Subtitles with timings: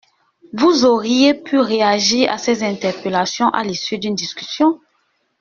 [0.53, 4.79] Vous auriez pu réagir à ces interpellations à l’issue d’une discussion.